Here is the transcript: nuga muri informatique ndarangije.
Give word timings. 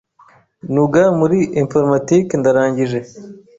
nuga 0.73 1.03
muri 1.19 1.39
informatique 1.61 2.31
ndarangije. 2.41 2.99